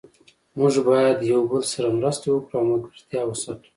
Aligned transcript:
موږ 0.57 0.73
باید 0.89 1.17
یو 1.31 1.41
بل 1.51 1.63
سره 1.73 1.87
مرسته 1.99 2.25
وکړو 2.31 2.55
او 2.59 2.65
ملګرتیا 2.71 3.21
وساتو 3.25 3.69